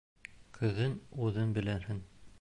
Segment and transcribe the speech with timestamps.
[0.55, 0.97] Көҙөн
[1.27, 2.05] үҙең белерһең.